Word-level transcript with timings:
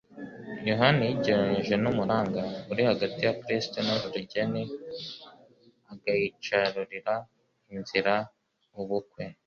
Yohana 0.69 1.01
yigereranije 1.09 1.75
n' 1.81 1.89
umuranga 1.91 2.41
uri 2.71 2.81
hagati 2.89 3.19
ya 3.27 3.33
Kristo 3.41 3.77
n'urulugeni 3.81 4.63
agaicaurira 5.91 7.15
inzira 7.73 8.13
ubukwe. 8.81 9.23